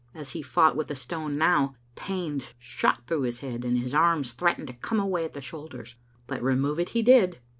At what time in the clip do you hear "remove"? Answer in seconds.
6.41-6.79